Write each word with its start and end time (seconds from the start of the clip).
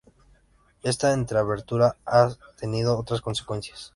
Esta 0.81 1.13
"entre-abertura" 1.13 1.95
ha 2.07 2.29
tenido 2.59 2.97
otras 2.97 3.21
consecuencias. 3.21 3.89